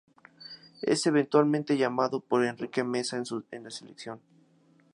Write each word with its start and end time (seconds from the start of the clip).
Es 0.81 1.05
eventualmente 1.05 1.77
llamado 1.77 2.21
por 2.21 2.43
Enrique 2.43 2.83
Meza 2.83 3.17
en 3.51 3.63
la 3.63 3.69
selección. 3.69 4.19